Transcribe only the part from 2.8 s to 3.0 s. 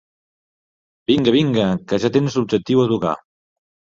a